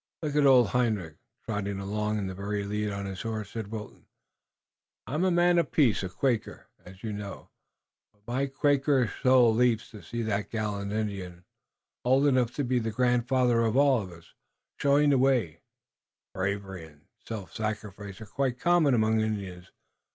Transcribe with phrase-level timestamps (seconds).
[0.23, 3.67] "And look at old Hendrik, trotting along in the very lead on his horse," said
[3.67, 4.07] Wilton.
[5.05, 7.51] "I'm a man of peace, a Quaker, as you know,
[8.11, 11.45] but my Quakerish soul leaps to see that gallant Indian,
[12.03, 14.09] old enough to be the grandfather of us all,
[14.77, 15.59] showing the way."
[16.33, 19.71] "Bravery and self sacrifice are quite common among Indians.